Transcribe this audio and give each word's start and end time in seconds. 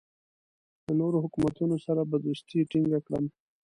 له 0.85 0.93
نورو 1.01 1.17
حکومتونو 1.23 1.75
سره 1.85 2.01
به 2.09 2.17
دوستي 2.25 2.59
ټینګه 2.71 2.99
کړم. 3.07 3.25